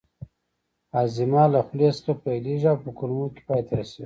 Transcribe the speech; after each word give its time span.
هاضمه 0.93 1.43
له 1.53 1.59
خولې 1.67 1.89
څخه 1.97 2.13
پیلیږي 2.23 2.67
او 2.71 2.77
په 2.83 2.89
کولمو 2.97 3.25
کې 3.33 3.41
پای 3.47 3.61
ته 3.67 3.73
رسیږي 3.79 3.99